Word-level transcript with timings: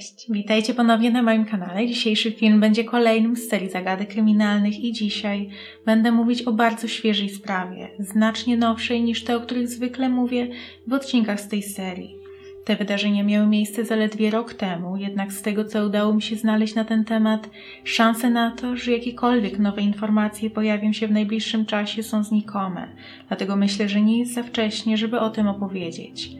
Cześć, 0.00 0.26
witajcie 0.30 0.74
ponownie 0.74 1.10
na 1.10 1.22
moim 1.22 1.44
kanale. 1.44 1.86
Dzisiejszy 1.86 2.32
film 2.32 2.60
będzie 2.60 2.84
kolejnym 2.84 3.36
z 3.36 3.48
serii 3.48 3.70
zagadek 3.70 4.08
kryminalnych 4.08 4.84
i 4.84 4.92
dzisiaj 4.92 5.48
będę 5.86 6.12
mówić 6.12 6.42
o 6.42 6.52
bardzo 6.52 6.88
świeżej 6.88 7.28
sprawie, 7.28 7.88
znacznie 7.98 8.56
nowszej 8.56 9.02
niż 9.02 9.24
te, 9.24 9.36
o 9.36 9.40
których 9.40 9.68
zwykle 9.68 10.08
mówię 10.08 10.48
w 10.86 10.92
odcinkach 10.92 11.40
z 11.40 11.48
tej 11.48 11.62
serii. 11.62 12.16
Te 12.64 12.76
wydarzenia 12.76 13.24
miały 13.24 13.46
miejsce 13.46 13.84
zaledwie 13.84 14.30
rok 14.30 14.54
temu, 14.54 14.96
jednak 14.96 15.32
z 15.32 15.42
tego 15.42 15.64
co 15.64 15.86
udało 15.86 16.14
mi 16.14 16.22
się 16.22 16.36
znaleźć 16.36 16.74
na 16.74 16.84
ten 16.84 17.04
temat, 17.04 17.50
szanse 17.84 18.30
na 18.30 18.50
to, 18.50 18.76
że 18.76 18.92
jakiekolwiek 18.92 19.58
nowe 19.58 19.82
informacje 19.82 20.50
pojawią 20.50 20.92
się 20.92 21.08
w 21.08 21.12
najbliższym 21.12 21.66
czasie 21.66 22.02
są 22.02 22.24
znikome. 22.24 22.88
Dlatego 23.28 23.56
myślę, 23.56 23.88
że 23.88 24.00
nie 24.00 24.18
jest 24.18 24.34
za 24.34 24.42
wcześnie, 24.42 24.96
żeby 24.96 25.20
o 25.20 25.30
tym 25.30 25.48
opowiedzieć. 25.48 26.30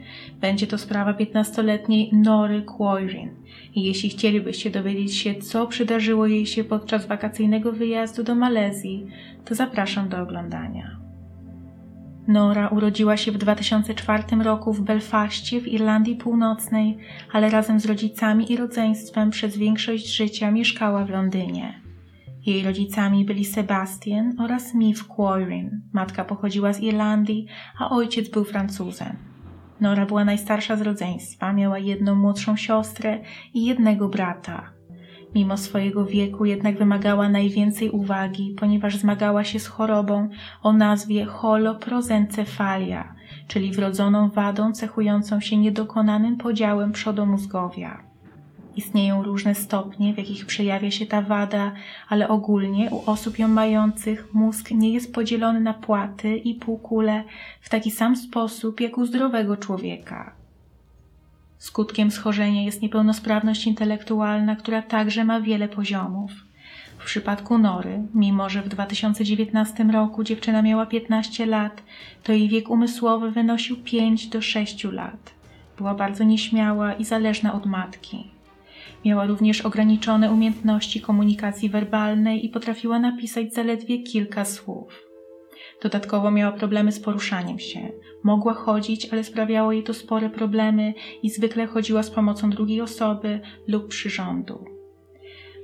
Będzie 0.41 0.67
to 0.67 0.77
sprawa 0.77 1.13
15-letniej 1.13 2.09
Nory 2.13 2.61
Quoirin. 2.61 3.29
I 3.75 3.83
jeśli 3.83 4.09
chcielibyście 4.09 4.69
dowiedzieć 4.69 5.15
się, 5.15 5.35
co 5.35 5.67
przydarzyło 5.67 6.27
jej 6.27 6.45
się 6.45 6.63
podczas 6.63 7.07
wakacyjnego 7.07 7.71
wyjazdu 7.71 8.23
do 8.23 8.35
Malezji, 8.35 9.07
to 9.45 9.55
zapraszam 9.55 10.09
do 10.09 10.21
oglądania. 10.21 11.00
Nora 12.31 12.67
urodziła 12.67 13.17
się 13.17 13.31
w 13.31 13.37
2004 13.37 14.23
roku 14.43 14.73
w 14.73 14.81
Belfaście 14.81 15.61
w 15.61 15.67
Irlandii 15.67 16.15
Północnej, 16.15 16.97
ale 17.31 17.49
razem 17.49 17.79
z 17.79 17.85
rodzicami 17.85 18.51
i 18.51 18.57
rodzeństwem 18.57 19.29
przez 19.29 19.57
większość 19.57 20.15
życia 20.15 20.51
mieszkała 20.51 21.05
w 21.05 21.09
Londynie. 21.09 21.81
Jej 22.45 22.63
rodzicami 22.63 23.25
byli 23.25 23.45
Sebastian 23.45 24.33
oraz 24.39 24.73
Miff 24.73 25.07
Quoirin. 25.07 25.81
Matka 25.93 26.25
pochodziła 26.25 26.73
z 26.73 26.79
Irlandii, 26.79 27.47
a 27.79 27.89
ojciec 27.89 28.29
był 28.29 28.43
Francuzem. 28.43 29.15
Nora 29.81 30.05
była 30.05 30.25
najstarsza 30.25 30.75
z 30.75 30.81
rodzeństwa, 30.81 31.53
miała 31.53 31.79
jedną 31.79 32.15
młodszą 32.15 32.55
siostrę 32.55 33.19
i 33.53 33.65
jednego 33.65 34.09
brata. 34.09 34.80
Mimo 35.35 35.57
swojego 35.57 36.05
wieku 36.05 36.45
jednak 36.45 36.77
wymagała 36.77 37.29
najwięcej 37.29 37.89
uwagi, 37.89 38.55
ponieważ 38.59 38.97
zmagała 38.97 39.43
się 39.43 39.59
z 39.59 39.67
chorobą 39.67 40.29
o 40.63 40.73
nazwie 40.73 41.25
holoprozencefalia, 41.25 43.15
czyli 43.47 43.71
wrodzoną 43.71 44.29
wadą 44.29 44.71
cechującą 44.71 45.39
się 45.39 45.57
niedokonanym 45.57 46.37
podziałem 46.37 46.91
przodomózgowia. 46.91 48.03
Istnieją 48.75 49.23
różne 49.23 49.55
stopnie, 49.55 50.13
w 50.13 50.17
jakich 50.17 50.45
przejawia 50.45 50.91
się 50.91 51.05
ta 51.05 51.21
wada, 51.21 51.71
ale 52.09 52.27
ogólnie 52.27 52.89
u 52.89 53.09
osób 53.09 53.39
ją 53.39 53.47
mających 53.47 54.33
mózg 54.33 54.71
nie 54.71 54.93
jest 54.93 55.13
podzielony 55.13 55.59
na 55.59 55.73
płaty 55.73 56.37
i 56.37 56.55
półkule 56.55 57.23
w 57.61 57.69
taki 57.69 57.91
sam 57.91 58.15
sposób 58.15 58.81
jak 58.81 58.97
u 58.97 59.05
zdrowego 59.05 59.57
człowieka. 59.57 60.40
Skutkiem 61.61 62.11
schorzenia 62.11 62.63
jest 62.63 62.81
niepełnosprawność 62.81 63.67
intelektualna, 63.67 64.55
która 64.55 64.81
także 64.81 65.25
ma 65.25 65.41
wiele 65.41 65.67
poziomów. 65.67 66.31
W 66.97 67.05
przypadku 67.05 67.57
Nory, 67.57 68.03
mimo 68.13 68.49
że 68.49 68.61
w 68.61 68.67
2019 68.67 69.83
roku 69.83 70.23
dziewczyna 70.23 70.61
miała 70.61 70.85
15 70.85 71.45
lat, 71.45 71.83
to 72.23 72.33
jej 72.33 72.49
wiek 72.49 72.69
umysłowy 72.69 73.31
wynosił 73.31 73.77
5 73.83 74.27
do 74.27 74.41
6 74.41 74.83
lat. 74.83 75.33
Była 75.77 75.95
bardzo 75.95 76.23
nieśmiała 76.23 76.93
i 76.93 77.05
zależna 77.05 77.53
od 77.53 77.65
matki. 77.65 78.31
Miała 79.05 79.25
również 79.25 79.61
ograniczone 79.61 80.31
umiejętności 80.31 81.01
komunikacji 81.01 81.69
werbalnej 81.69 82.45
i 82.45 82.49
potrafiła 82.49 82.99
napisać 82.99 83.53
zaledwie 83.53 84.03
kilka 84.03 84.45
słów. 84.45 85.10
Dodatkowo 85.81 86.31
miała 86.31 86.51
problemy 86.51 86.91
z 86.91 86.99
poruszaniem 86.99 87.59
się. 87.59 87.91
Mogła 88.23 88.53
chodzić, 88.53 89.13
ale 89.13 89.23
sprawiało 89.23 89.71
jej 89.71 89.83
to 89.83 89.93
spore 89.93 90.29
problemy 90.29 90.93
i 91.23 91.29
zwykle 91.29 91.67
chodziła 91.67 92.03
z 92.03 92.11
pomocą 92.11 92.49
drugiej 92.49 92.81
osoby 92.81 93.39
lub 93.67 93.87
przyrządu. 93.87 94.65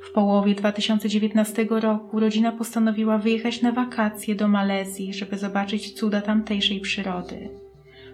W 0.09 0.11
połowie 0.11 0.55
2019 0.55 1.67
roku 1.69 2.19
rodzina 2.19 2.51
postanowiła 2.51 3.17
wyjechać 3.17 3.61
na 3.61 3.71
wakacje 3.71 4.35
do 4.35 4.47
Malezji, 4.47 5.13
żeby 5.13 5.37
zobaczyć 5.37 5.93
cuda 5.93 6.21
tamtejszej 6.21 6.79
przyrody. 6.79 7.49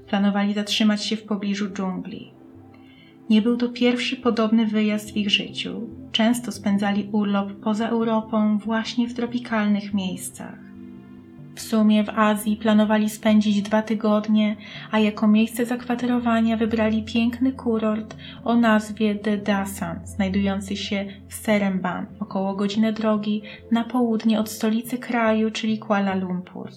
Planowali 0.07 0.53
zatrzymać 0.53 1.05
się 1.05 1.15
w 1.15 1.23
pobliżu 1.23 1.69
dżungli. 1.69 2.33
Nie 3.29 3.41
był 3.41 3.57
to 3.57 3.69
pierwszy 3.69 4.15
podobny 4.15 4.65
wyjazd 4.65 5.13
w 5.13 5.17
ich 5.17 5.29
życiu. 5.29 5.89
Często 6.11 6.51
spędzali 6.51 7.09
urlop 7.11 7.51
poza 7.53 7.89
Europą, 7.89 8.57
właśnie 8.57 9.07
w 9.07 9.13
tropikalnych 9.13 9.93
miejscach. 9.93 10.72
W 11.55 11.61
sumie 11.61 12.03
w 12.03 12.09
Azji 12.09 12.57
planowali 12.57 13.09
spędzić 13.09 13.61
dwa 13.61 13.81
tygodnie, 13.81 14.55
a 14.91 14.99
jako 14.99 15.27
miejsce 15.27 15.65
zakwaterowania 15.65 16.57
wybrali 16.57 17.03
piękny 17.03 17.51
kurort 17.51 18.15
o 18.43 18.55
nazwie 18.55 19.15
The 19.15 19.37
Dasan, 19.37 19.99
znajdujący 20.07 20.77
się 20.77 21.05
w 21.27 21.33
Seremban, 21.33 22.05
około 22.19 22.55
godziny 22.55 22.93
drogi 22.93 23.41
na 23.71 23.83
południe 23.83 24.39
od 24.39 24.49
stolicy 24.49 24.97
kraju, 24.97 25.51
czyli 25.51 25.79
Kuala 25.79 26.15
Lumpur. 26.15 26.69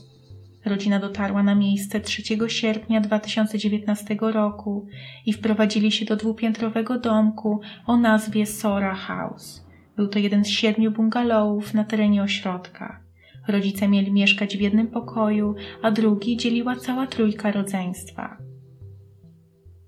Rodzina 0.64 0.98
dotarła 0.98 1.42
na 1.42 1.54
miejsce 1.54 2.00
3 2.00 2.22
sierpnia 2.48 3.00
2019 3.00 4.16
roku 4.20 4.86
i 5.26 5.32
wprowadzili 5.32 5.92
się 5.92 6.04
do 6.04 6.16
dwupiętrowego 6.16 6.98
domku 6.98 7.60
o 7.86 7.96
nazwie 7.96 8.46
Sora 8.46 8.94
House. 8.94 9.66
Był 9.96 10.08
to 10.08 10.18
jeden 10.18 10.44
z 10.44 10.48
siedmiu 10.48 10.90
bungalowów 10.90 11.74
na 11.74 11.84
terenie 11.84 12.22
ośrodka. 12.22 13.05
Rodzice 13.48 13.88
mieli 13.88 14.12
mieszkać 14.12 14.56
w 14.56 14.60
jednym 14.60 14.86
pokoju, 14.86 15.54
a 15.82 15.90
drugi 15.90 16.36
dzieliła 16.36 16.76
cała 16.76 17.06
trójka 17.06 17.52
rodzeństwa. 17.52 18.36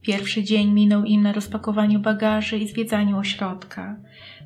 Pierwszy 0.00 0.44
dzień 0.44 0.72
minął 0.72 1.04
im 1.04 1.22
na 1.22 1.32
rozpakowaniu 1.32 2.00
bagaży 2.00 2.58
i 2.58 2.69
zwiedzaniu 2.69 3.19
ośrodka. 3.19 3.96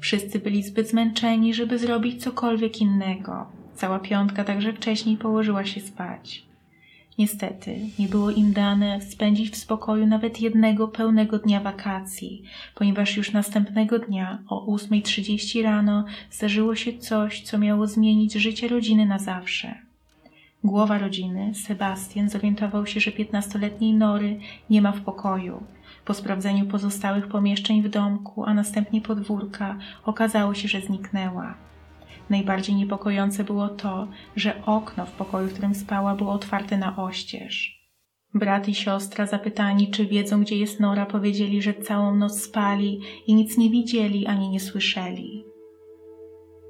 Wszyscy 0.01 0.39
byli 0.39 0.63
zbyt 0.63 0.89
zmęczeni, 0.89 1.55
żeby 1.55 1.79
zrobić 1.79 2.23
cokolwiek 2.23 2.81
innego. 2.81 3.47
Cała 3.75 3.99
piątka 3.99 4.45
także 4.45 4.73
wcześniej 4.73 5.17
położyła 5.17 5.65
się 5.65 5.81
spać. 5.81 6.52
Niestety, 7.19 7.79
nie 7.99 8.09
było 8.09 8.31
im 8.31 8.53
dane 8.53 9.01
spędzić 9.01 9.51
w 9.51 9.57
spokoju 9.57 10.07
nawet 10.07 10.41
jednego 10.41 10.89
pełnego 10.89 11.39
dnia 11.39 11.61
wakacji, 11.61 12.43
ponieważ 12.75 13.17
już 13.17 13.33
następnego 13.33 13.99
dnia 13.99 14.39
o 14.49 14.77
8.30 14.77 15.63
rano 15.63 16.05
zdarzyło 16.31 16.75
się 16.75 16.99
coś, 16.99 17.43
co 17.43 17.59
miało 17.59 17.87
zmienić 17.87 18.33
życie 18.33 18.69
rodziny 18.69 19.07
na 19.07 19.19
zawsze. 19.19 19.75
Głowa 20.65 20.99
rodziny, 20.99 21.55
Sebastian, 21.55 22.29
zorientował 22.29 22.87
się, 22.87 23.01
że 23.01 23.11
15-letniej 23.11 23.95
Nory 23.95 24.41
nie 24.71 24.83
ma 24.83 24.93
w 24.93 25.01
pokoju. 25.01 25.63
Po 26.05 26.15
sprawdzeniu 26.15 26.67
pozostałych 26.67 27.29
pomieszczeń 27.29 27.83
w 27.83 27.89
domku, 27.89 28.45
a 28.45 28.55
następnie 28.55 29.01
podwórka, 29.01 29.79
okazało 30.05 30.55
się, 30.55 30.69
że 30.69 30.81
zniknęła. 30.81 31.55
Najbardziej 32.31 32.75
niepokojące 32.75 33.45
było 33.45 33.69
to, 33.69 34.09
że 34.37 34.63
okno 34.67 35.07
w 35.07 35.13
pokoju, 35.13 35.49
w 35.49 35.53
którym 35.53 35.75
spała, 35.75 36.15
było 36.15 36.33
otwarte 36.33 36.79
na 36.79 36.97
oścież. 36.97 37.83
Brat 38.35 38.69
i 38.69 38.75
siostra 38.75 39.27
zapytani, 39.27 39.91
czy 39.91 40.07
wiedzą, 40.07 40.41
gdzie 40.41 40.57
jest 40.57 40.81
Nora, 40.81 41.07
powiedzieli, 41.07 41.63
że 41.63 41.75
całą 41.75 42.17
noc 42.17 42.43
spali 42.43 43.01
i 43.27 43.35
nic 43.35 43.59
nie 43.59 43.71
widzieli 43.71 44.27
ani 44.27 44.49
nie 44.49 44.61
słyszeli. 44.61 45.45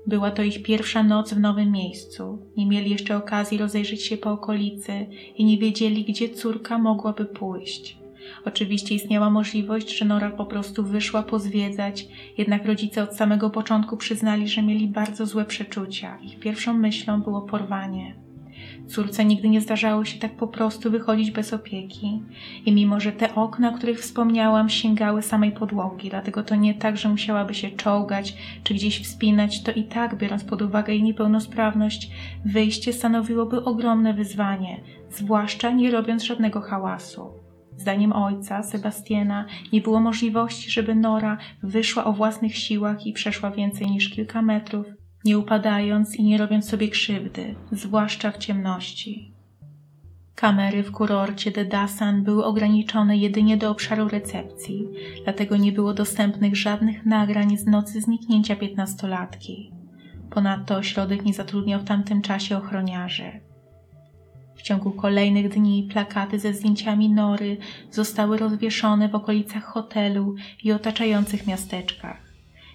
Była 0.06 0.30
to 0.30 0.42
ich 0.42 0.62
pierwsza 0.62 1.02
noc 1.02 1.34
w 1.34 1.40
nowym 1.40 1.72
miejscu. 1.72 2.38
Nie 2.56 2.66
mieli 2.66 2.90
jeszcze 2.90 3.16
okazji 3.16 3.58
rozejrzeć 3.58 4.02
się 4.02 4.16
po 4.16 4.32
okolicy 4.32 5.06
i 5.36 5.44
nie 5.44 5.58
wiedzieli, 5.58 6.04
gdzie 6.04 6.28
córka 6.28 6.78
mogłaby 6.78 7.24
pójść. 7.24 8.01
Oczywiście 8.44 8.94
istniała 8.94 9.30
możliwość, 9.30 9.98
że 9.98 10.04
Nora 10.04 10.30
po 10.30 10.46
prostu 10.46 10.84
wyszła 10.84 11.22
pozwiedzać, 11.22 12.06
jednak 12.38 12.66
rodzice 12.66 13.02
od 13.02 13.16
samego 13.16 13.50
początku 13.50 13.96
przyznali, 13.96 14.48
że 14.48 14.62
mieli 14.62 14.88
bardzo 14.88 15.26
złe 15.26 15.44
przeczucia. 15.44 16.18
Ich 16.22 16.38
pierwszą 16.38 16.74
myślą 16.74 17.22
było 17.22 17.42
porwanie. 17.42 18.14
Córce 18.86 19.24
nigdy 19.24 19.48
nie 19.48 19.60
zdarzało 19.60 20.04
się 20.04 20.18
tak 20.18 20.36
po 20.36 20.46
prostu 20.46 20.90
wychodzić 20.90 21.30
bez 21.30 21.52
opieki. 21.52 22.22
I 22.66 22.72
mimo, 22.72 23.00
że 23.00 23.12
te 23.12 23.34
okna, 23.34 23.68
o 23.68 23.72
których 23.72 24.00
wspomniałam, 24.00 24.68
sięgały 24.68 25.22
samej 25.22 25.52
podłogi, 25.52 26.10
dlatego 26.10 26.42
to 26.42 26.54
nie 26.54 26.74
tak, 26.74 26.96
że 26.96 27.08
musiałaby 27.08 27.54
się 27.54 27.70
czołgać 27.70 28.36
czy 28.64 28.74
gdzieś 28.74 29.02
wspinać, 29.02 29.62
to 29.62 29.72
i 29.72 29.84
tak, 29.84 30.16
biorąc 30.16 30.44
pod 30.44 30.62
uwagę 30.62 30.92
jej 30.92 31.02
niepełnosprawność, 31.02 32.10
wyjście 32.44 32.92
stanowiłoby 32.92 33.64
ogromne 33.64 34.14
wyzwanie, 34.14 34.80
zwłaszcza 35.10 35.70
nie 35.70 35.90
robiąc 35.90 36.22
żadnego 36.22 36.60
hałasu. 36.60 37.51
Zdaniem 37.76 38.12
ojca, 38.12 38.62
Sebastiana, 38.62 39.46
nie 39.72 39.80
było 39.80 40.00
możliwości, 40.00 40.70
żeby 40.70 40.94
Nora 40.94 41.38
wyszła 41.62 42.04
o 42.04 42.12
własnych 42.12 42.56
siłach 42.56 43.06
i 43.06 43.12
przeszła 43.12 43.50
więcej 43.50 43.90
niż 43.90 44.08
kilka 44.08 44.42
metrów, 44.42 44.86
nie 45.24 45.38
upadając 45.38 46.16
i 46.16 46.22
nie 46.22 46.38
robiąc 46.38 46.68
sobie 46.68 46.88
krzywdy, 46.88 47.54
zwłaszcza 47.72 48.30
w 48.30 48.38
ciemności. 48.38 49.32
Kamery 50.34 50.82
w 50.82 50.92
kurorcie 50.92 51.50
de 51.50 51.64
Dasan 51.64 52.24
były 52.24 52.44
ograniczone 52.44 53.16
jedynie 53.16 53.56
do 53.56 53.70
obszaru 53.70 54.08
recepcji, 54.08 54.88
dlatego 55.24 55.56
nie 55.56 55.72
było 55.72 55.94
dostępnych 55.94 56.56
żadnych 56.56 57.06
nagrań 57.06 57.56
z 57.56 57.66
nocy 57.66 58.00
zniknięcia 58.00 58.56
piętnastolatki. 58.56 59.72
Ponadto 60.30 60.76
ośrodek 60.76 61.24
nie 61.24 61.34
zatrudniał 61.34 61.80
w 61.80 61.84
tamtym 61.84 62.22
czasie 62.22 62.56
ochroniarzy. 62.56 63.51
W 64.56 64.62
ciągu 64.62 64.90
kolejnych 64.90 65.48
dni 65.48 65.88
plakaty 65.92 66.38
ze 66.38 66.54
zdjęciami 66.54 67.10
Nory 67.10 67.56
zostały 67.90 68.38
rozwieszone 68.38 69.08
w 69.08 69.14
okolicach 69.14 69.64
hotelu 69.64 70.34
i 70.64 70.72
otaczających 70.72 71.46
miasteczkach. 71.46 72.32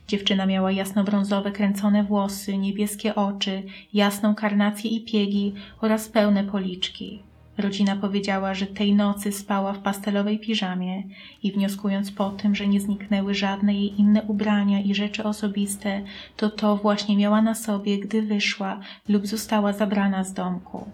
Dziewczyna 0.07 0.45
miała 0.45 0.71
jasnobrązowe 0.71 1.51
kręcone 1.51 2.03
włosy, 2.03 2.57
niebieskie 2.57 3.15
oczy, 3.15 3.63
jasną 3.94 4.35
karnację 4.35 4.91
i 4.91 5.01
piegi 5.06 5.53
oraz 5.81 6.09
pełne 6.09 6.44
policzki. 6.44 7.19
Rodzina 7.57 7.95
powiedziała, 7.95 8.53
że 8.53 8.65
tej 8.65 8.95
nocy 8.95 9.31
spała 9.31 9.73
w 9.73 9.80
pastelowej 9.80 10.39
piżamie 10.39 11.03
i 11.44 11.51
wnioskując 11.51 12.12
po 12.12 12.30
tym, 12.30 12.56
że 12.56 12.68
nie 12.68 12.81
zniknęły 12.81 13.35
żadne 13.35 13.73
jej 13.73 14.00
inne 14.00 14.21
ubrania 14.21 14.81
i 14.81 14.95
rzeczy 14.95 15.23
osobiste, 15.23 16.01
to 16.35 16.50
to 16.50 16.77
właśnie 16.77 17.18
miała 17.18 17.41
na 17.41 17.56
sobie, 17.56 18.00
gdy 18.00 18.21
wyszła 18.21 18.80
lub 19.09 19.27
została 19.27 19.73
zabrana 19.73 20.23
z 20.23 20.33
domku. 20.33 20.91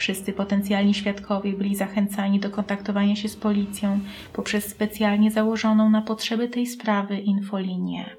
Wszyscy 0.00 0.32
potencjalni 0.32 0.94
świadkowie 0.94 1.52
byli 1.52 1.76
zachęcani 1.76 2.40
do 2.40 2.50
kontaktowania 2.50 3.16
się 3.16 3.28
z 3.28 3.36
policją 3.36 4.00
poprzez 4.32 4.64
specjalnie 4.64 5.30
założoną 5.30 5.90
na 5.90 6.02
potrzeby 6.02 6.48
tej 6.48 6.66
sprawy 6.66 7.18
infolinię. 7.18 8.16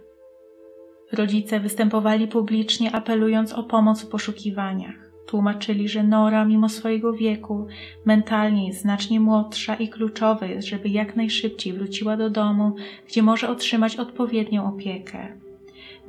Rodzice 1.12 1.60
występowali 1.60 2.28
publicznie, 2.28 2.92
apelując 2.92 3.54
o 3.54 3.64
pomoc 3.64 4.02
w 4.02 4.08
poszukiwaniach. 4.08 5.12
Tłumaczyli, 5.28 5.90
że 5.90 6.04
Nora, 6.04 6.46
mimo 6.46 6.70
swojego 6.70 7.14
wieku, 7.14 7.68
mentalnie 8.06 8.68
jest 8.68 8.82
znacznie 8.82 9.20
młodsza 9.20 9.76
i 9.76 9.90
kluczowe 9.90 10.50
jest, 10.50 10.68
żeby 10.68 10.90
jak 10.90 11.16
najszybciej 11.16 11.74
wróciła 11.74 12.18
do 12.18 12.30
domu, 12.30 12.76
gdzie 13.08 13.24
może 13.24 13.50
otrzymać 13.50 13.96
odpowiednią 13.96 14.76
opiekę. 14.76 15.38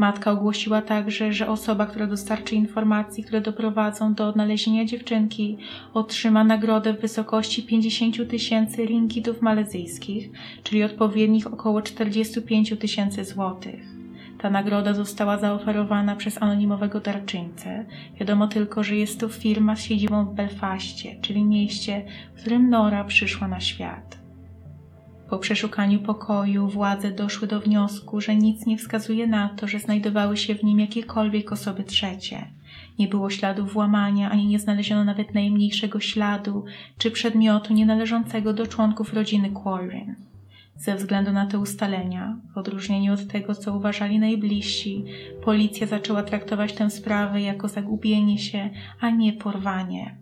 Matka 0.02 0.30
ogłosiła 0.32 0.82
także, 0.82 1.32
że 1.32 1.48
osoba, 1.48 1.86
która 1.86 2.06
dostarczy 2.06 2.54
informacji, 2.54 3.24
które 3.24 3.40
doprowadzą 3.40 4.14
do 4.14 4.28
odnalezienia 4.28 4.84
dziewczynki, 4.84 5.58
otrzyma 5.94 6.44
nagrodę 6.44 6.94
w 6.94 7.00
wysokości 7.00 7.62
50 7.62 8.30
tysięcy 8.30 8.86
ringitów 8.86 9.42
malezyjskich, 9.42 10.30
czyli 10.62 10.84
odpowiednich 10.84 11.46
około 11.46 11.82
45 11.82 12.74
tysięcy 12.78 13.24
złotych. 13.24 13.82
Ta 14.38 14.50
nagroda 14.50 14.94
została 14.94 15.38
zaoferowana 15.38 16.16
przez 16.16 16.42
anonimowego 16.42 17.00
darczyńcę. 17.00 17.84
Wiadomo 18.20 18.48
tylko, 18.48 18.84
że 18.84 18.96
jest 18.96 19.20
to 19.20 19.28
firma 19.28 19.76
z 19.76 19.82
siedzibą 19.82 20.24
w 20.24 20.34
Belfaście, 20.34 21.16
czyli 21.20 21.44
mieście, 21.44 22.04
w 22.34 22.40
którym 22.40 22.70
Nora 22.70 23.04
przyszła 23.04 23.48
na 23.48 23.60
świat. 23.60 24.21
Po 25.32 25.38
przeszukaniu 25.38 26.00
pokoju 26.00 26.68
władze 26.68 27.10
doszły 27.10 27.48
do 27.48 27.60
wniosku, 27.60 28.20
że 28.20 28.36
nic 28.36 28.66
nie 28.66 28.78
wskazuje 28.78 29.26
na 29.26 29.48
to, 29.48 29.68
że 29.68 29.78
znajdowały 29.78 30.36
się 30.36 30.54
w 30.54 30.64
nim 30.64 30.80
jakiekolwiek 30.80 31.52
osoby 31.52 31.84
trzecie. 31.84 32.46
Nie 32.98 33.08
było 33.08 33.30
śladów 33.30 33.72
włamania, 33.72 34.30
ani 34.30 34.46
nie 34.46 34.58
znaleziono 34.58 35.04
nawet 35.04 35.34
najmniejszego 35.34 36.00
śladu 36.00 36.64
czy 36.98 37.10
przedmiotu 37.10 37.74
nienależącego 37.74 38.52
do 38.52 38.66
członków 38.66 39.14
rodziny 39.14 39.50
Quarren. 39.50 40.14
Ze 40.76 40.96
względu 40.96 41.32
na 41.32 41.46
te 41.46 41.58
ustalenia, 41.58 42.36
w 42.54 42.58
odróżnieniu 42.58 43.14
od 43.14 43.28
tego, 43.28 43.54
co 43.54 43.76
uważali 43.76 44.18
najbliżsi, 44.18 45.04
policja 45.44 45.86
zaczęła 45.86 46.22
traktować 46.22 46.72
tę 46.72 46.90
sprawę 46.90 47.40
jako 47.40 47.68
zagubienie 47.68 48.38
się, 48.38 48.70
a 49.00 49.10
nie 49.10 49.32
porwanie. 49.32 50.16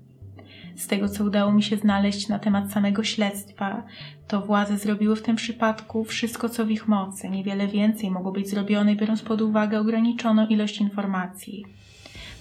Z 0.81 0.87
tego, 0.87 1.09
co 1.09 1.25
udało 1.25 1.53
mi 1.53 1.63
się 1.63 1.77
znaleźć 1.77 2.29
na 2.29 2.39
temat 2.39 2.73
samego 2.73 3.05
śledztwa, 3.05 3.83
to 4.29 4.41
władze 4.41 4.79
zrobiły 4.79 5.17
w 5.17 5.23
tym 5.23 5.37
przypadku 5.37 6.05
wszystko, 6.05 6.49
co 6.49 6.67
w 6.67 6.71
ich 6.71 6.89
mocy. 6.89 7.29
Niewiele 7.29 7.69
więcej 7.69 8.11
mogło 8.11 8.33
być 8.33 8.51
zrobione, 8.51 8.97
biorąc 8.97 9.23
pod 9.23 9.41
uwagę 9.41 9.81
ograniczoną 9.81 10.47
ilość 10.47 10.81
informacji. 10.81 11.65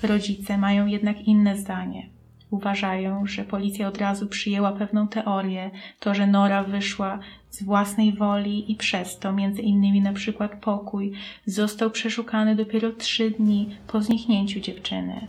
Rodzice 0.03 0.57
mają 0.57 0.85
jednak 0.85 1.21
inne 1.21 1.57
zdanie. 1.57 2.09
Uważają, 2.49 3.25
że 3.25 3.43
policja 3.43 3.87
od 3.87 3.97
razu 3.97 4.27
przyjęła 4.27 4.71
pewną 4.71 5.07
teorię, 5.07 5.71
to, 5.99 6.13
że 6.13 6.27
Nora 6.27 6.63
wyszła 6.63 7.19
z 7.49 7.63
własnej 7.63 8.13
woli 8.13 8.71
i 8.71 8.75
przez 8.75 9.19
to, 9.19 9.33
między 9.33 9.61
innymi 9.61 10.01
na 10.01 10.13
przykład 10.13 10.55
pokój, 10.61 11.11
został 11.45 11.91
przeszukany 11.91 12.55
dopiero 12.55 12.91
trzy 12.91 13.31
dni 13.31 13.69
po 13.87 14.01
zniknięciu 14.01 14.59
dziewczyny. 14.59 15.27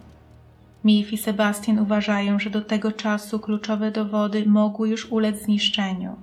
Mif 0.85 1.13
i 1.13 1.19
Sebastian 1.19 1.79
uważają, 1.79 2.39
że 2.39 2.51
do 2.51 2.61
tego 2.61 2.93
czasu 2.93 3.39
kluczowe 3.39 3.91
dowody 3.91 4.47
mogły 4.47 4.89
już 4.89 5.13
ulec 5.13 5.43
zniszczeniu. 5.43 6.17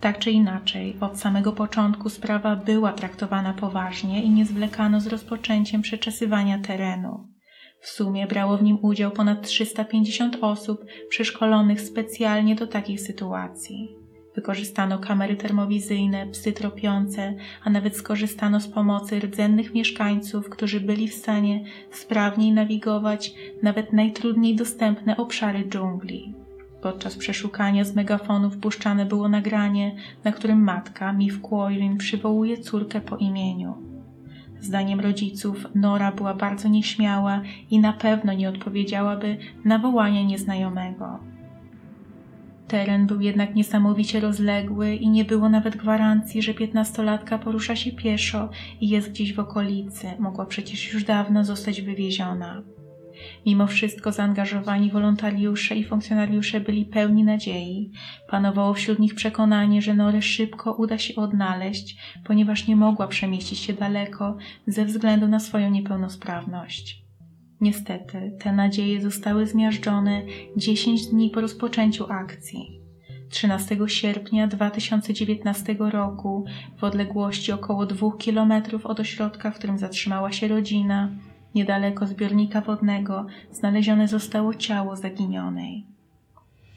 Tak 0.00 0.18
czy 0.18 0.30
inaczej, 0.30 0.96
od 1.00 1.20
samego 1.20 1.52
początku 1.52 2.08
sprawa 2.08 2.56
była 2.56 2.92
traktowana 2.92 3.52
poważnie 3.52 4.22
i 4.22 4.30
nie 4.30 4.44
zwlekano 4.44 5.00
z 5.00 5.06
rozpoczęciem 5.06 5.82
przeczesywania 5.82 6.58
terenu. 6.58 7.28
W 7.80 7.88
sumie 7.88 8.26
brało 8.26 8.56
w 8.56 8.62
nim 8.62 8.78
udział 8.82 9.10
ponad 9.10 9.42
350 9.42 10.38
osób 10.40 10.84
przeszkolonych 11.08 11.80
specjalnie 11.80 12.54
do 12.54 12.66
takich 12.66 13.00
sytuacji. 13.00 14.03
Wykorzystano 14.34 14.98
kamery 14.98 15.36
termowizyjne, 15.36 16.26
psy 16.26 16.52
tropiące, 16.52 17.34
a 17.64 17.70
nawet 17.70 17.96
skorzystano 17.96 18.60
z 18.60 18.68
pomocy 18.68 19.20
rdzennych 19.20 19.74
mieszkańców, 19.74 20.50
którzy 20.50 20.80
byli 20.80 21.08
w 21.08 21.14
stanie 21.14 21.64
sprawniej 21.90 22.52
nawigować 22.52 23.34
nawet 23.62 23.92
najtrudniej 23.92 24.56
dostępne 24.56 25.16
obszary 25.16 25.64
dżungli. 25.68 26.34
Podczas 26.82 27.16
przeszukania 27.16 27.84
z 27.84 27.94
megafonów 27.94 28.56
puszczane 28.56 29.06
było 29.06 29.28
nagranie, 29.28 29.96
na 30.24 30.32
którym 30.32 30.62
matka, 30.62 31.12
Mif 31.12 31.40
Quoirin, 31.40 31.96
przywołuje 31.96 32.58
córkę 32.58 33.00
po 33.00 33.16
imieniu. 33.16 33.74
Zdaniem 34.60 35.00
rodziców 35.00 35.66
Nora 35.74 36.12
była 36.12 36.34
bardzo 36.34 36.68
nieśmiała 36.68 37.42
i 37.70 37.78
na 37.78 37.92
pewno 37.92 38.32
nie 38.32 38.48
odpowiedziałaby 38.48 39.36
na 39.64 39.78
wołanie 39.78 40.24
nieznajomego. 40.26 41.33
Teren 42.74 43.06
był 43.06 43.20
jednak 43.20 43.54
niesamowicie 43.54 44.20
rozległy 44.20 44.94
i 44.94 45.08
nie 45.08 45.24
było 45.24 45.48
nawet 45.48 45.76
gwarancji, 45.76 46.42
że 46.42 46.54
piętnastolatka 46.54 47.38
porusza 47.38 47.76
się 47.76 47.92
pieszo 47.92 48.50
i 48.80 48.88
jest 48.88 49.10
gdzieś 49.10 49.34
w 49.34 49.38
okolicy. 49.38 50.06
Mogła 50.18 50.46
przecież 50.46 50.92
już 50.92 51.04
dawno 51.04 51.44
zostać 51.44 51.82
wywieziona. 51.82 52.62
Mimo 53.46 53.66
wszystko 53.66 54.12
zaangażowani 54.12 54.90
wolontariusze 54.90 55.76
i 55.76 55.84
funkcjonariusze 55.84 56.60
byli 56.60 56.84
pełni 56.84 57.24
nadziei. 57.24 57.90
Panowało 58.28 58.74
wśród 58.74 58.98
nich 58.98 59.14
przekonanie, 59.14 59.82
że 59.82 59.94
Norę 59.94 60.22
szybko 60.22 60.72
uda 60.72 60.98
się 60.98 61.14
odnaleźć, 61.14 61.96
ponieważ 62.24 62.66
nie 62.66 62.76
mogła 62.76 63.06
przemieścić 63.06 63.58
się 63.58 63.72
daleko 63.72 64.36
ze 64.66 64.84
względu 64.84 65.28
na 65.28 65.40
swoją 65.40 65.70
niepełnosprawność. 65.70 67.03
Niestety, 67.64 68.36
te 68.38 68.52
nadzieje 68.52 69.02
zostały 69.02 69.46
zmiażdżone 69.46 70.22
10 70.56 71.06
dni 71.06 71.30
po 71.30 71.40
rozpoczęciu 71.40 72.06
akcji. 72.12 72.80
13 73.30 73.76
sierpnia 73.86 74.46
2019 74.46 75.76
roku, 75.78 76.44
w 76.76 76.84
odległości 76.84 77.52
około 77.52 77.86
dwóch 77.86 78.18
kilometrów 78.18 78.86
od 78.86 79.00
ośrodka, 79.00 79.50
w 79.50 79.54
którym 79.54 79.78
zatrzymała 79.78 80.32
się 80.32 80.48
rodzina, 80.48 81.08
Niedaleko 81.54 82.06
zbiornika 82.06 82.60
wodnego 82.60 83.26
znalezione 83.52 84.08
zostało 84.08 84.54
ciało 84.54 84.96
zaginionej. 84.96 85.86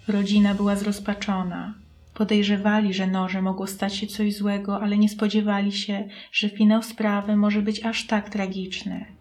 Rodzina 0.07 0.55
była 0.55 0.75
zrozpaczona. 0.75 1.73
Podejrzewali, 2.13 2.93
że 2.93 3.07
noże 3.07 3.41
mogło 3.41 3.67
stać 3.67 3.95
się 3.95 4.07
coś 4.07 4.35
złego, 4.35 4.81
ale 4.81 4.97
nie 4.97 5.09
spodziewali 5.09 5.71
się, 5.71 6.07
że 6.31 6.49
finał 6.49 6.83
sprawy 6.83 7.35
może 7.35 7.61
być 7.61 7.85
aż 7.85 8.07
tak 8.07 8.29
tragiczny. 8.29 9.16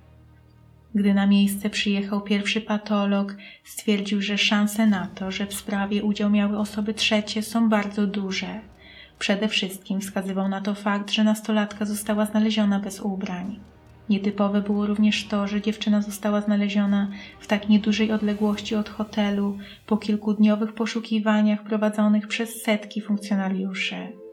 Gdy 0.97 1.15
na 1.15 1.27
miejsce 1.27 1.71
przyjechał 1.71 2.21
pierwszy 2.21 2.61
patolog, 2.61 3.37
stwierdził, 3.65 4.23
że 4.23 4.39
szanse 4.39 4.87
na 4.87 5.07
to, 5.07 5.31
że 5.31 5.47
w 5.47 5.55
sprawie 5.55 6.05
udział 6.05 6.31
miały 6.31 6.59
osoby 6.59 6.95
trzecie 6.95 7.43
są 7.43 7.69
bardzo 7.69 8.07
duże. 8.07 8.61
Przede 9.19 9.49
wszystkim 9.49 10.01
wskazywał 10.01 10.49
na 10.49 10.61
to 10.61 10.75
fakt, 10.75 11.11
że 11.11 11.25
nastolatka 11.25 11.85
została 11.85 12.27
znaleziona 12.27 12.81
bez 12.81 13.01
ubrań. 13.01 13.61
Nietypowe 14.09 14.63
było 14.63 14.87
również 14.87 15.27
to, 15.27 15.49
że 15.49 15.61
dziewczyna 15.61 16.03
została 16.03 16.41
znaleziona 16.41 17.11
w 17.41 17.47
tak 17.47 17.69
niedużej 17.69 18.13
odległości 18.13 18.75
od 18.75 18.89
hotelu 18.89 19.59
po 19.87 19.97
kilkudniowych 19.97 20.73
poszukiwaniach 20.73 21.63
prowadzonych 21.63 22.29
przez 22.29 22.63
setki 22.63 23.01
funkcjonariuszy. 23.01 24.26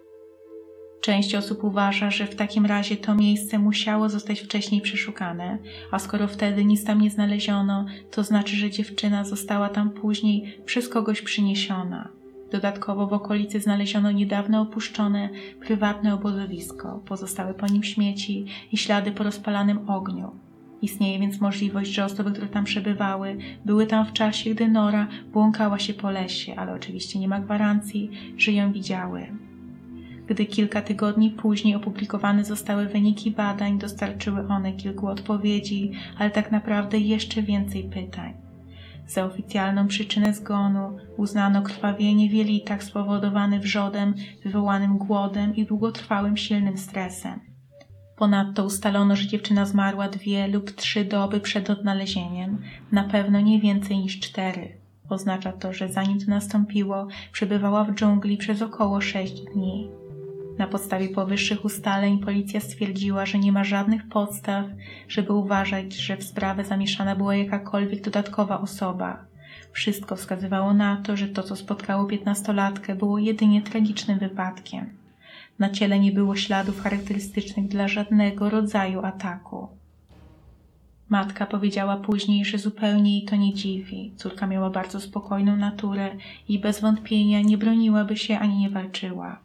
Część 1.04 1.36
osób 1.36 1.64
uważa, 1.64 2.12
że 2.12 2.28
w 2.28 2.36
takim 2.36 2.66
razie 2.66 2.98
to 2.98 3.16
miejsce 3.16 3.60
musiało 3.60 4.10
zostać 4.10 4.40
wcześniej 4.40 4.82
przeszukane, 4.82 5.58
a 5.92 6.00
skoro 6.00 6.28
wtedy 6.28 6.66
nic 6.66 6.84
tam 6.84 7.02
nie 7.02 7.10
znaleziono, 7.10 7.86
to 8.12 8.24
znaczy, 8.24 8.56
że 8.56 8.72
dziewczyna 8.72 9.26
została 9.26 9.70
tam 9.70 9.90
później 9.90 10.58
przez 10.66 10.90
kogoś 10.90 11.22
przyniesiona. 11.22 12.10
Dodatkowo 12.52 13.08
w 13.08 13.14
okolicy 13.14 13.60
znaleziono 13.60 14.12
niedawno 14.12 14.62
opuszczone 14.62 15.30
prywatne 15.60 16.14
obozowisko, 16.14 17.02
pozostałe 17.06 17.54
po 17.54 17.68
nim 17.68 17.84
śmieci 17.84 18.46
i 18.72 18.78
ślady 18.78 19.12
po 19.12 19.24
rozpalanym 19.24 19.90
ogniu. 19.90 20.32
Istnieje 20.82 21.20
więc 21.20 21.42
możliwość, 21.42 21.92
że 21.92 22.06
osoby, 22.06 22.32
które 22.32 22.48
tam 22.48 22.64
przebywały, 22.64 23.38
były 23.66 23.88
tam 23.88 24.06
w 24.06 24.14
czasie, 24.14 24.50
gdy 24.50 24.68
Nora 24.68 25.08
błąkała 25.34 25.80
się 25.80 25.94
po 25.94 26.12
lesie, 26.12 26.56
ale 26.56 26.74
oczywiście 26.74 27.20
nie 27.20 27.28
ma 27.28 27.40
gwarancji, 27.40 28.10
że 28.38 28.52
ją 28.52 28.74
widziały. 28.74 29.53
Gdy 30.28 30.46
kilka 30.46 30.82
tygodni 30.82 31.32
później 31.32 31.76
opublikowane 31.76 32.46
zostały 32.46 32.86
wyniki 32.86 33.32
badań, 33.32 33.80
dostarczyły 33.80 34.48
one 34.48 34.74
kilku 34.74 35.08
odpowiedzi, 35.08 35.92
ale 36.18 36.32
tak 36.32 36.52
naprawdę 36.52 37.00
jeszcze 37.00 37.42
więcej 37.42 37.84
pytań. 37.84 38.34
Za 39.08 39.26
oficjalną 39.26 39.88
przyczynę 39.88 40.34
zgonu 40.34 40.98
uznano 41.18 41.62
krwawienie 41.62 42.30
w 42.30 42.34
jelitach 42.34 42.84
spowodowane 42.84 43.60
wrzodem 43.60 44.14
wywołanym 44.44 44.98
głodem 44.98 45.56
i 45.56 45.66
długotrwałym 45.66 46.38
silnym 46.38 46.78
stresem. 46.78 47.40
Ponadto 48.18 48.66
ustalono, 48.66 49.16
że 49.16 49.28
dziewczyna 49.28 49.66
zmarła 49.66 50.10
dwie 50.10 50.48
lub 50.48 50.72
trzy 50.72 51.06
doby 51.06 51.40
przed 51.40 51.70
odnalezieniem, 51.70 52.62
na 52.92 53.04
pewno 53.04 53.42
nie 53.42 53.60
więcej 53.60 53.98
niż 54.00 54.20
cztery. 54.20 54.78
Oznacza 55.10 55.52
to, 55.52 55.74
że 55.74 55.90
zanim 55.90 56.20
to 56.20 56.26
nastąpiło, 56.28 57.08
przebywała 57.32 57.84
w 57.84 57.94
dżungli 57.94 58.38
przez 58.38 58.62
około 58.62 59.02
sześć 59.02 59.42
dni. 59.54 59.90
Na 60.58 60.68
podstawie 60.68 61.10
powyższych 61.10 61.66
ustaleń 61.66 62.20
policja 62.20 62.60
stwierdziła, 62.60 63.26
że 63.26 63.40
nie 63.40 63.52
ma 63.52 63.64
żadnych 63.64 64.08
podstaw, 64.10 64.66
żeby 65.08 65.34
uważać, 65.34 65.94
że 65.94 66.18
w 66.18 66.24
sprawę 66.24 66.66
zamieszana 66.66 67.16
była 67.16 67.36
jakakolwiek 67.36 68.02
dodatkowa 68.02 68.62
osoba. 68.62 69.26
Wszystko 69.72 70.16
wskazywało 70.16 70.74
na 70.74 70.98
to, 70.98 71.18
że 71.18 71.28
to, 71.28 71.44
co 71.44 71.56
spotkało 71.56 72.06
piętnastolatkę, 72.06 72.96
było 72.96 73.20
jedynie 73.20 73.62
tragicznym 73.62 74.20
wypadkiem. 74.20 74.90
Na 75.60 75.70
ciele 75.70 76.00
nie 76.00 76.12
było 76.12 76.36
śladów 76.36 76.82
charakterystycznych 76.82 77.68
dla 77.68 77.88
żadnego 77.88 78.50
rodzaju 78.50 79.06
ataku. 79.06 79.68
Matka 81.10 81.46
powiedziała 81.46 81.98
później, 81.98 82.46
że 82.46 82.58
zupełnie 82.58 83.18
jej 83.18 83.26
to 83.26 83.36
nie 83.36 83.54
dziwi. 83.54 84.14
Córka 84.18 84.48
miała 84.48 84.70
bardzo 84.70 85.00
spokojną 85.00 85.56
naturę 85.56 86.16
i 86.50 86.60
bez 86.60 86.82
wątpienia 86.82 87.42
nie 87.42 87.58
broniłaby 87.58 88.18
się 88.18 88.40
ani 88.40 88.58
nie 88.58 88.70
walczyła. 88.70 89.40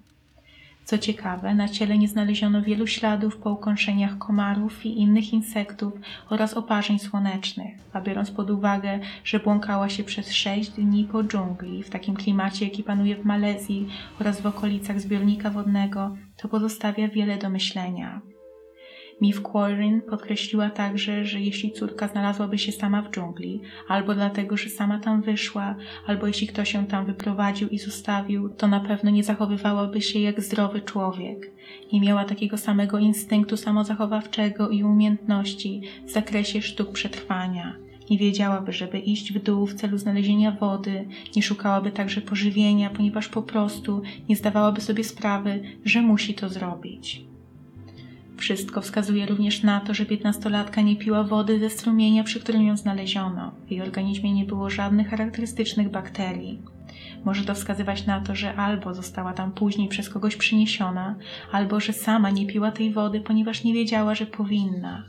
Co 0.89 0.99
ciekawe, 0.99 1.55
na 1.55 1.69
ciele 1.69 1.99
nie 1.99 2.09
znaleziono 2.09 2.63
wielu 2.63 2.87
śladów 2.87 3.37
po 3.37 3.51
ukąszeniach 3.51 4.19
komarów 4.19 4.87
i 4.87 5.01
innych 5.01 5.33
insektów 5.33 5.93
oraz 6.31 6.55
oparzeń 6.55 6.99
słonecznych, 6.99 7.79
a 7.93 8.01
biorąc 8.01 8.31
pod 8.31 8.51
uwagę, 8.51 9.01
że 9.25 9.41
błąkała 9.41 9.89
się 9.89 10.05
przez 10.05 10.33
sześć 10.33 10.71
dni 10.71 11.05
po 11.05 11.25
dżungli 11.25 11.83
w 11.83 11.91
takim 11.91 12.15
klimacie, 12.15 12.65
jaki 12.65 12.83
panuje 12.83 13.17
w 13.17 13.25
Malezji 13.25 13.89
oraz 14.21 14.41
w 14.41 14.47
okolicach 14.47 15.01
zbiornika 15.01 15.51
wodnego, 15.51 16.17
to 16.37 16.49
pozostawia 16.49 17.09
wiele 17.09 17.39
do 17.39 17.51
myślenia. 17.51 18.21
Miff 19.21 19.43
Quarren 19.43 20.03
podkreśliła 20.03 20.71
także, 20.71 21.25
że 21.25 21.41
jeśli 21.41 21.73
córka 21.73 22.09
znalazłaby 22.09 22.59
się 22.59 22.73
sama 22.73 23.03
w 23.03 23.11
dżungli, 23.11 23.61
albo 23.89 24.15
dlatego, 24.15 24.57
że 24.57 24.69
sama 24.69 24.99
tam 24.99 25.23
wyszła, 25.23 25.77
albo 26.07 26.27
jeśli 26.27 26.47
ktoś 26.47 26.75
ją 26.75 26.87
tam 26.87 27.07
wyprowadził 27.07 27.69
i 27.69 27.79
zostawił, 27.79 28.49
to 28.49 28.69
na 28.69 28.81
pewno 28.81 29.11
nie 29.11 29.25
zachowywałaby 29.25 30.03
się 30.03 30.19
jak 30.19 30.41
zdrowy 30.41 30.81
człowiek. 30.81 31.51
Nie 31.93 32.01
miała 32.01 32.25
takiego 32.25 32.59
samego 32.59 32.99
instynktu 32.99 33.57
samozachowawczego 33.57 34.69
i 34.69 34.85
umiejętności 34.85 35.83
w 36.07 36.11
zakresie 36.11 36.63
sztuk 36.63 36.93
przetrwania. 36.93 37.77
Nie 38.11 38.19
wiedziałaby, 38.19 38.73
żeby 38.73 38.99
iść 38.99 39.33
w 39.33 39.43
dół 39.43 39.67
w 39.67 39.75
celu 39.75 39.99
znalezienia 39.99 40.53
wody, 40.53 41.09
nie 41.37 41.43
szukałaby 41.43 41.91
także 41.91 42.21
pożywienia, 42.21 42.91
ponieważ 42.91 43.29
po 43.29 43.43
prostu 43.43 44.03
nie 44.29 44.37
zdawałaby 44.37 44.81
sobie 44.81 45.05
sprawy, 45.05 45.63
że 45.85 46.03
musi 46.03 46.35
to 46.35 46.49
zrobić. 46.49 47.29
Wszystko 48.39 48.81
wskazuje 48.81 49.27
również 49.27 49.63
na 49.63 49.81
to, 49.81 49.95
że 49.95 50.07
piętnastolatka 50.07 50.81
nie 50.81 50.97
piła 50.97 51.25
wody 51.25 51.61
ze 51.61 51.71
strumienia, 51.71 52.25
przy 52.25 52.41
którym 52.41 52.63
ją 52.63 52.77
znaleziono. 52.77 53.53
W 53.67 53.71
jej 53.71 53.83
organizmie 53.83 54.33
nie 54.33 54.45
było 54.45 54.71
żadnych 54.71 55.09
charakterystycznych 55.09 55.91
bakterii. 55.91 56.63
Może 57.25 57.45
to 57.45 57.55
wskazywać 57.55 58.07
na 58.07 58.21
to, 58.21 58.35
że 58.35 58.57
albo 58.57 58.95
została 58.95 59.33
tam 59.33 59.53
później 59.53 59.89
przez 59.89 60.09
kogoś 60.09 60.37
przyniesiona, 60.37 61.17
albo 61.53 61.81
że 61.81 61.93
sama 61.93 62.31
nie 62.31 62.47
piła 62.47 62.71
tej 62.71 62.93
wody, 62.93 63.21
ponieważ 63.21 63.65
nie 63.65 63.75
wiedziała, 63.75 64.15
że 64.15 64.27
powinna. 64.27 65.05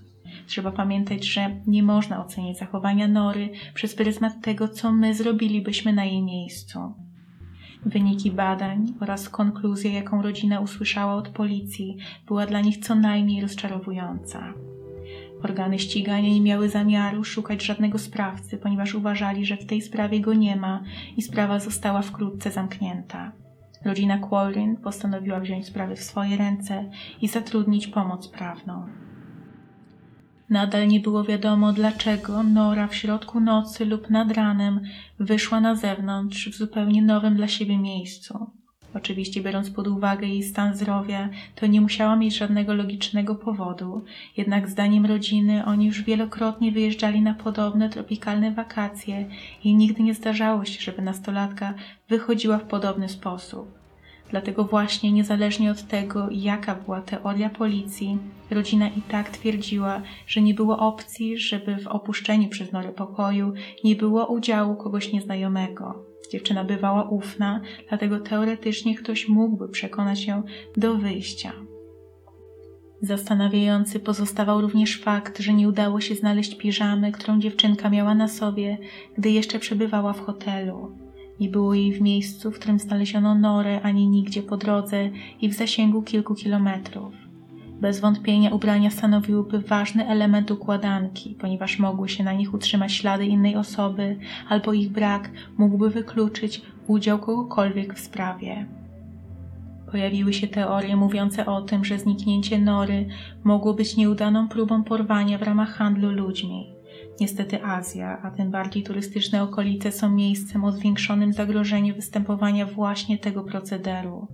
Trzeba 0.48 0.72
pamiętać, 0.72 1.26
że 1.26 1.62
nie 1.68 1.84
można 1.84 2.26
oceniać 2.26 2.58
zachowania 2.58 3.08
Nory 3.08 3.50
przez 3.74 3.96
pryzmat 3.96 4.34
tego, 4.42 4.68
co 4.68 4.92
my 4.92 5.16
zrobilibyśmy 5.16 5.94
na 5.94 6.06
jej 6.06 6.24
miejscu. 6.24 7.09
Wyniki 7.86 8.32
badań 8.32 8.94
oraz 9.00 9.30
konkluzja, 9.30 9.92
jaką 9.92 10.22
rodzina 10.22 10.60
usłyszała 10.60 11.16
od 11.16 11.30
policji, 11.30 11.98
była 12.28 12.46
dla 12.46 12.62
nich 12.62 12.78
co 12.78 12.96
najmniej 12.96 13.42
rozczarowująca. 13.42 14.54
Organy 15.44 15.80
ścigania 15.80 16.30
nie 16.30 16.42
miały 16.42 16.70
zamiaru 16.70 17.24
szukać 17.24 17.66
żadnego 17.66 18.00
sprawcy, 18.00 18.58
ponieważ 18.58 18.96
uważali, 18.96 19.46
że 19.46 19.58
w 19.58 19.66
tej 19.66 19.82
sprawie 19.82 20.20
go 20.20 20.34
nie 20.34 20.56
ma 20.56 20.84
i 21.18 21.22
sprawa 21.22 21.60
została 21.60 22.02
wkrótce 22.02 22.52
zamknięta. 22.52 23.32
Rodzina 23.86 24.18
Quarrin 24.18 24.78
postanowiła 24.78 25.40
wziąć 25.40 25.66
sprawę 25.66 25.96
w 25.96 26.04
swoje 26.04 26.38
ręce 26.38 26.90
i 27.22 27.28
zatrudnić 27.28 27.88
pomoc 27.88 28.28
prawną. 28.28 28.86
Nadal 30.50 30.88
nie 30.88 31.00
było 31.00 31.24
wiadomo, 31.24 31.74
dlaczego 31.74 32.44
Nora 32.44 32.88
w 32.88 32.96
środku 32.96 33.40
nocy 33.40 33.86
lub 33.86 34.10
nad 34.10 34.32
ranem 34.32 34.82
wyszła 35.20 35.62
na 35.62 35.76
zewnątrz 35.76 36.50
w 36.50 36.58
zupełnie 36.58 37.02
nowym 37.02 37.36
dla 37.36 37.48
siebie 37.48 37.78
miejscu. 37.78 38.52
Oczywiście, 38.94 39.42
biorąc 39.42 39.70
pod 39.70 39.88
uwagę 39.88 40.28
jej 40.28 40.44
stan 40.44 40.76
zdrowia, 40.76 41.30
to 41.56 41.68
nie 41.68 41.82
musiała 41.82 42.16
mieć 42.16 42.38
żadnego 42.38 42.74
logicznego 42.74 43.36
powodu, 43.36 44.04
jednak 44.38 44.70
zdaniem 44.70 45.06
rodziny 45.06 45.66
oni 45.66 45.86
już 45.86 46.02
wielokrotnie 46.02 46.72
wyjeżdżali 46.72 47.22
na 47.22 47.34
podobne 47.34 47.90
tropikalne 47.90 48.52
wakacje 48.52 49.30
i 49.64 49.76
nigdy 49.76 50.04
nie 50.04 50.14
zdarzało 50.14 50.66
się, 50.66 50.82
żeby 50.82 51.02
nastolatka 51.02 51.74
wychodziła 52.10 52.58
w 52.58 52.68
podobny 52.68 53.10
sposób. 53.10 53.79
Dlatego 54.30 54.64
właśnie, 54.64 55.12
niezależnie 55.12 55.72
od 55.72 55.88
tego, 55.88 56.28
jaka 56.32 56.76
była 56.76 57.02
teoria 57.02 57.50
policji, 57.50 58.18
rodzina 58.52 58.88
i 58.88 59.02
tak 59.02 59.30
twierdziła, 59.30 60.02
że 60.28 60.42
nie 60.42 60.54
było 60.54 60.80
opcji, 60.80 61.38
żeby 61.38 61.78
w 61.78 61.88
opuszczeniu 61.88 62.50
przez 62.50 62.72
Norę 62.72 62.90
pokoju 62.90 63.54
nie 63.84 63.96
było 63.96 64.26
udziału 64.26 64.76
kogoś 64.76 65.14
nieznajomego. 65.14 66.06
Dziewczyna 66.32 66.64
bywała 66.64 67.04
ufna, 67.04 67.62
dlatego 67.90 68.20
teoretycznie 68.20 68.96
ktoś 68.96 69.28
mógłby 69.28 69.70
przekonać 69.70 70.26
ją 70.26 70.44
do 70.78 70.96
wyjścia. 70.96 71.54
Zastanawiający 73.02 74.00
pozostawał 74.00 74.62
również 74.62 75.02
fakt, 75.02 75.40
że 75.40 75.54
nie 75.54 75.70
udało 75.70 76.02
się 76.02 76.16
znaleźć 76.16 76.58
piżamy, 76.58 77.12
którą 77.12 77.40
dziewczynka 77.40 77.90
miała 77.90 78.16
na 78.16 78.28
sobie, 78.28 78.78
gdy 79.18 79.32
jeszcze 79.32 79.60
przebywała 79.60 80.14
w 80.14 80.22
hotelu. 80.22 81.09
Nie 81.40 81.50
było 81.50 81.74
jej 81.74 81.94
w 81.94 82.02
miejscu, 82.02 82.52
w 82.52 82.60
którym 82.60 82.80
znaleziono 82.80 83.36
norę, 83.36 83.82
ani 83.82 84.08
nigdzie 84.08 84.44
po 84.44 84.58
drodze 84.58 85.10
i 85.42 85.50
w 85.50 85.54
zasięgu 85.54 86.02
kilku 86.02 86.36
kilometrów. 86.36 87.14
Bez 87.82 88.00
wątpienia 88.00 88.50
ubrania 88.50 88.90
stanowiłyby 88.92 89.60
ważny 89.60 90.08
element 90.08 90.52
układanki, 90.52 91.36
ponieważ 91.40 91.80
mogły 91.80 92.10
się 92.10 92.24
na 92.24 92.34
nich 92.34 92.54
utrzymać 92.54 92.94
ślady 92.94 93.26
innej 93.26 93.56
osoby, 93.56 94.18
albo 94.50 94.74
ich 94.74 94.92
brak 94.92 95.30
mógłby 95.58 95.90
wykluczyć 95.90 96.62
udział 96.88 97.20
kogokolwiek 97.20 97.94
w 97.94 98.00
sprawie. 98.00 98.66
Pojawiły 99.92 100.34
się 100.34 100.48
teorie 100.48 100.96
mówiące 100.96 101.46
o 101.46 101.62
tym, 101.62 101.86
że 101.86 102.00
zniknięcie 102.00 102.60
Nory 102.60 103.06
mogło 103.44 103.74
być 103.74 103.98
nieudaną 103.98 104.48
próbą 104.48 104.84
porwania 104.84 105.38
w 105.38 105.42
ramach 105.42 105.74
handlu 105.74 106.12
ludźmi. 106.12 106.79
Niestety 107.20 107.64
Azja, 107.64 108.22
a 108.22 108.32
tym 108.32 108.52
bardziej 108.52 108.84
turystyczne 108.84 109.44
okolice 109.44 109.92
są 109.92 110.10
miejscem 110.10 110.64
o 110.64 110.72
zwiększonym 110.72 111.34
zagrożeniu 111.34 111.96
występowania 111.96 112.66
właśnie 112.66 113.18
tego 113.18 113.44
procederu. 113.44 114.28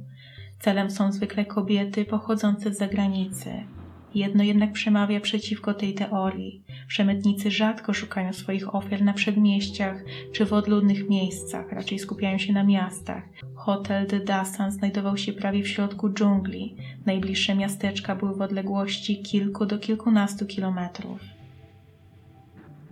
Celem 0.59 0.91
są 0.91 1.11
zwykle 1.11 1.45
kobiety 1.45 2.05
pochodzące 2.05 2.73
z 2.73 2.77
zagranicy. 2.77 3.51
Jedno 4.15 4.43
jednak 4.43 4.71
przemawia 4.71 5.19
przeciwko 5.19 5.73
tej 5.73 5.93
teorii. 5.93 6.63
Przemytnicy 6.87 7.51
rzadko 7.51 7.93
szukają 7.93 8.33
swoich 8.33 8.75
ofiar 8.75 9.01
na 9.01 9.13
przedmieściach 9.13 10.03
czy 10.33 10.45
w 10.45 10.53
odludnych 10.53 11.09
miejscach, 11.09 11.71
raczej 11.71 11.99
skupiają 11.99 12.37
się 12.37 12.53
na 12.53 12.63
miastach. 12.63 13.23
Hotel 13.55 14.07
de 14.07 14.19
Dasan 14.19 14.71
znajdował 14.71 15.17
się 15.17 15.33
prawie 15.33 15.63
w 15.63 15.67
środku 15.67 16.09
dżungli. 16.09 16.75
Najbliższe 17.05 17.55
miasteczka 17.55 18.15
były 18.15 18.35
w 18.35 18.41
odległości 18.41 19.21
kilku 19.21 19.65
do 19.65 19.79
kilkunastu 19.79 20.45
kilometrów. 20.45 21.34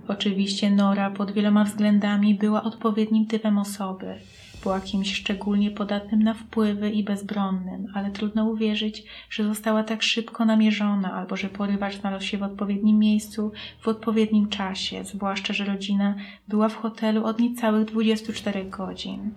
Oczywiście 0.07 0.71
Nora 0.71 1.11
pod 1.11 1.31
wieloma 1.31 1.63
względami 1.63 2.35
była 2.35 2.63
odpowiednim 2.63 3.25
typem 3.27 3.57
osoby. 3.57 4.15
Była 4.63 4.81
kimś 4.81 5.13
szczególnie 5.13 5.71
podatnym 5.71 6.23
na 6.23 6.33
wpływy 6.33 6.89
i 6.89 7.03
bezbronnym, 7.03 7.87
ale 7.93 8.11
trudno 8.11 8.45
uwierzyć, 8.45 9.03
że 9.29 9.43
została 9.43 9.83
tak 9.83 10.03
szybko 10.03 10.45
namierzona 10.45 11.13
albo 11.13 11.37
że 11.37 11.49
porywacz 11.49 11.95
znalazł 11.95 12.25
się 12.25 12.37
w 12.37 12.43
odpowiednim 12.43 12.99
miejscu 12.99 13.51
w 13.81 13.87
odpowiednim 13.87 14.49
czasie, 14.49 15.03
zwłaszcza, 15.05 15.53
że 15.53 15.65
rodzina 15.65 16.15
była 16.47 16.69
w 16.69 16.75
hotelu 16.75 17.25
od 17.25 17.39
niecałych 17.39 17.85
24 17.85 18.65
godzin. 18.65 19.31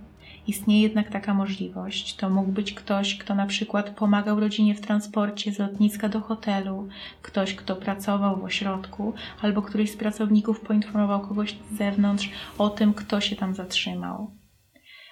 Istnieje 0.47 0.83
jednak 0.83 1.11
taka 1.11 1.35
możliwość. 1.35 2.17
To 2.17 2.31
mógł 2.31 2.53
być 2.53 2.75
ktoś, 2.75 3.19
kto 3.19 3.35
na 3.35 3.47
przykład 3.47 3.91
pomagał 3.91 4.41
rodzinie 4.41 4.75
w 4.75 4.81
transporcie 4.81 5.53
z 5.53 5.59
lotniska 5.59 6.09
do 6.09 6.21
hotelu, 6.21 6.88
ktoś, 7.23 7.55
kto 7.55 7.76
pracował 7.76 8.41
w 8.41 8.45
ośrodku, 8.45 9.15
albo 9.43 9.62
któryś 9.62 9.91
z 9.91 9.97
pracowników 9.97 10.61
poinformował 10.61 11.21
kogoś 11.21 11.57
z 11.71 11.76
zewnątrz 11.76 12.31
o 12.59 12.71
tym, 12.71 12.95
kto 12.95 13.21
się 13.21 13.37
tam 13.37 13.55
zatrzymał. 13.55 14.31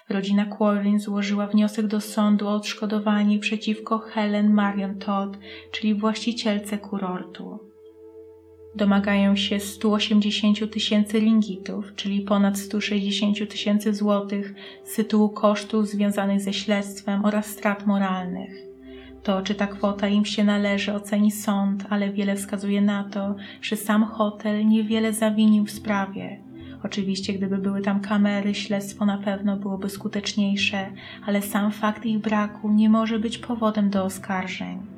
Rodzina 0.08 0.46
Quarlin 0.46 1.00
złożyła 1.00 1.46
wniosek 1.46 1.86
do 1.86 2.00
sądu 2.00 2.48
o 2.48 2.54
odszkodowanie 2.54 3.38
przeciwko 3.38 3.98
Helen 3.98 4.52
Marion 4.52 4.98
Todd, 4.98 5.38
czyli 5.72 5.94
właścicielce 5.94 6.78
kurortu. 6.78 7.63
Domagają 8.76 9.36
się 9.36 9.60
180 9.60 10.72
tysięcy 10.72 11.20
ringitów, 11.20 11.92
czyli 11.96 12.20
ponad 12.20 12.58
160 12.58 13.50
tysięcy 13.50 13.94
złotych 13.94 14.54
z 14.84 14.94
tytułu 14.94 15.28
kosztów 15.28 15.88
związanych 15.88 16.40
ze 16.40 16.52
śledztwem 16.52 17.24
oraz 17.24 17.46
strat 17.46 17.86
moralnych. 17.86 18.64
To, 19.22 19.42
czy 19.42 19.54
ta 19.54 19.66
kwota 19.66 20.08
im 20.08 20.24
się 20.24 20.44
należy, 20.44 20.94
oceni 20.94 21.30
sąd, 21.30 21.84
ale 21.90 22.12
wiele 22.12 22.36
wskazuje 22.36 22.80
na 22.80 23.04
to, 23.04 23.34
że 23.62 23.76
sam 23.76 24.04
hotel 24.04 24.68
niewiele 24.68 25.12
zawinił 25.12 25.64
w 25.64 25.70
sprawie. 25.70 26.40
Oczywiście, 26.82 27.32
gdyby 27.32 27.58
były 27.58 27.82
tam 27.82 28.00
kamery, 28.00 28.54
śledztwo 28.54 29.04
na 29.04 29.18
pewno 29.18 29.56
byłoby 29.56 29.90
skuteczniejsze, 29.90 30.92
ale 31.26 31.42
sam 31.42 31.72
fakt 31.72 32.06
ich 32.06 32.18
braku 32.18 32.72
nie 32.72 32.90
może 32.90 33.18
być 33.18 33.38
powodem 33.38 33.90
do 33.90 34.04
oskarżeń. 34.04 34.93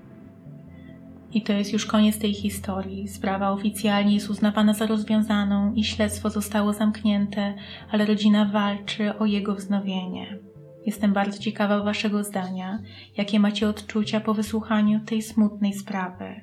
I 1.37 1.43
to 1.43 1.53
jest 1.53 1.73
już 1.73 1.87
koniec 1.87 2.19
tej 2.19 2.35
historii. 2.35 3.09
Sprawa 3.09 3.51
oficjalnie 3.51 4.15
jest 4.15 4.31
uznawana 4.31 4.75
za 4.75 4.87
rozwiązaną 4.87 5.75
i 5.75 5.85
śledztwo 5.85 6.31
zostało 6.31 6.73
zamknięte, 6.73 7.55
ale 7.91 8.07
rodzina 8.07 8.45
walczy 8.45 9.19
o 9.19 9.27
jego 9.27 9.55
wznowienie. 9.55 10.39
Jestem 10.87 11.13
bardzo 11.13 11.39
ciekawa 11.39 11.83
Waszego 11.83 12.25
zdania, 12.25 12.79
jakie 13.17 13.41
macie 13.41 13.69
odczucia 13.69 14.21
po 14.21 14.35
wysłuchaniu 14.35 15.01
tej 15.01 15.23
smutnej 15.23 15.73
sprawy. 15.73 16.41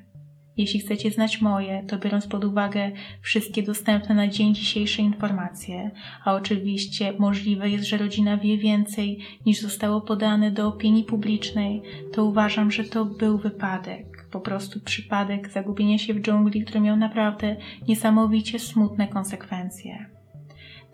Jeśli 0.56 0.80
chcecie 0.80 1.10
znać 1.10 1.40
moje, 1.40 1.84
to 1.88 1.98
biorąc 1.98 2.26
pod 2.26 2.44
uwagę 2.44 2.92
wszystkie 3.20 3.62
dostępne 3.62 4.14
na 4.14 4.28
dzień 4.28 4.54
dzisiejsze 4.54 5.02
informacje, 5.02 5.90
a 6.24 6.34
oczywiście 6.34 7.12
możliwe 7.18 7.70
jest, 7.70 7.84
że 7.84 7.98
rodzina 7.98 8.36
wie 8.36 8.58
więcej 8.58 9.18
niż 9.46 9.60
zostało 9.60 10.00
podane 10.00 10.50
do 10.50 10.68
opinii 10.68 11.04
publicznej, 11.04 11.82
to 12.12 12.24
uważam, 12.24 12.70
że 12.70 12.84
to 12.84 13.04
był 13.04 13.38
wypadek. 13.38 14.13
Po 14.34 14.40
prostu 14.40 14.80
przypadek 14.80 15.48
zagubienia 15.48 15.98
się 15.98 16.14
w 16.14 16.20
dżungli, 16.20 16.64
który 16.64 16.80
miał 16.80 16.96
naprawdę 16.96 17.56
niesamowicie 17.88 18.58
smutne 18.58 19.08
konsekwencje. 19.08 20.06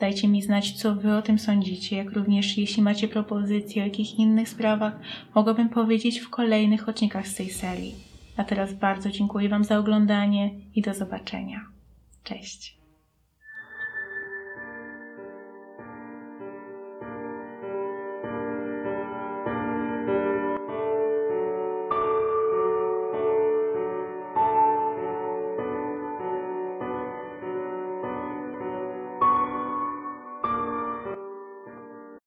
Dajcie 0.01 0.29
mi 0.29 0.43
znać, 0.43 0.73
co 0.73 0.95
Wy 0.95 1.17
o 1.17 1.23
tym 1.23 1.39
sądzicie, 1.39 1.97
jak 1.97 2.13
również 2.13 2.59
jeśli 2.59 2.83
macie 2.83 3.09
propozycje 3.09 3.83
o 3.83 3.87
jakichś 3.87 4.13
innych 4.13 4.49
sprawach, 4.49 5.01
mogłabym 5.35 5.69
powiedzieć 5.69 6.19
w 6.19 6.31
kolejnych 6.31 6.89
odcinkach 6.89 7.29
z 7.29 7.35
tej 7.35 7.51
serii. 7.51 7.95
A 8.37 8.45
teraz 8.45 8.75
bardzo 8.75 9.11
dziękuję 9.11 9.49
Wam 9.49 9.65
za 9.65 9.79
oglądanie 9.79 10.51
i 10.75 10.83
do 10.83 10.95
zobaczenia. 10.95 11.61
Cześć. 12.25 12.80